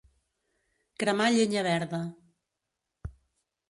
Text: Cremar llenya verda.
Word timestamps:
Cremar 1.03 1.29
llenya 1.37 1.67
verda. 1.69 2.03